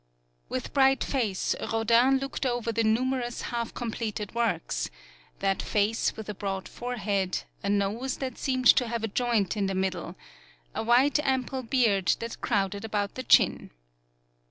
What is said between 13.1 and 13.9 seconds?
the chin.